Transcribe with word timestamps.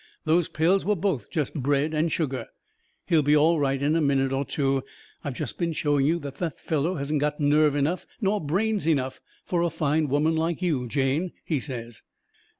Those 0.25 0.49
pills 0.49 0.83
were 0.83 0.95
both 0.95 1.29
just 1.29 1.53
bread 1.53 1.93
and 1.93 2.11
sugar. 2.11 2.47
He'll 3.05 3.21
be 3.21 3.35
all 3.37 3.59
right 3.59 3.79
in 3.79 3.95
a 3.95 4.01
minute 4.01 4.33
or 4.33 4.43
two. 4.43 4.81
I've 5.23 5.35
just 5.35 5.59
been 5.59 5.73
showing 5.73 6.07
you 6.07 6.17
that 6.21 6.37
the 6.37 6.49
fellow 6.49 6.95
hasn't 6.95 7.19
got 7.21 7.39
nerve 7.39 7.75
enough 7.75 8.07
nor 8.19 8.41
brains 8.41 8.87
enough 8.87 9.21
for 9.45 9.61
a 9.61 9.69
fine 9.69 10.07
woman 10.07 10.35
like 10.35 10.59
you, 10.59 10.87
Jane," 10.87 11.33
he 11.45 11.59
says. 11.59 12.01